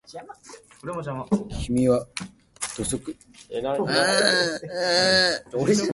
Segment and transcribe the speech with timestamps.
[1.61, 2.07] 君は
[2.75, 3.15] 土足
[3.49, 4.73] で私の顔を踏んづけてくれても
[5.53, 5.89] 構わない。